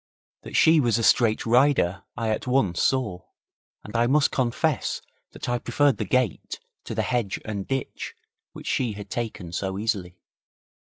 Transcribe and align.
That 0.41 0.55
she 0.55 0.79
was 0.79 0.97
a 0.97 1.03
straight 1.03 1.45
rider 1.45 2.01
I 2.17 2.29
at 2.29 2.47
once 2.47 2.81
saw, 2.81 3.21
and 3.83 3.95
I 3.95 4.07
must 4.07 4.31
confess 4.31 4.99
that 5.29 5.47
I 5.47 5.59
preferred 5.59 5.97
the 5.97 6.05
gate 6.05 6.59
to 6.85 6.95
the 6.95 7.03
hedge 7.03 7.39
and 7.45 7.67
ditch 7.67 8.15
which 8.51 8.65
she 8.65 8.93
had 8.93 9.11
taken 9.11 9.51
so 9.51 9.77
easily. 9.77 10.17